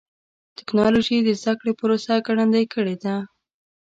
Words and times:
ټکنالوجي 0.57 1.17
د 1.23 1.29
زدهکړې 1.39 1.73
پروسه 1.79 2.13
ګړندۍ 2.27 2.65
کړې 2.73 2.95
ده. 3.03 3.15